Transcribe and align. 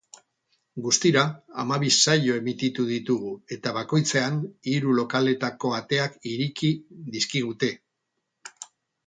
Guztira 0.85 1.21
hamabi 1.63 1.91
saio 1.97 2.37
emititu 2.41 2.85
ditugu 2.93 3.33
eta 3.57 3.75
bakoitzean 3.77 4.41
hiru 4.73 4.97
lokaletako 5.01 5.75
ateak 5.83 6.19
ireki 6.33 6.73
dizkigute. 7.19 7.73